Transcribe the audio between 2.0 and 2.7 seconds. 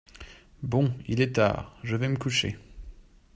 me coucher.